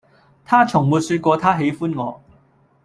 [0.43, 2.19] 他從沒說過他喜歡我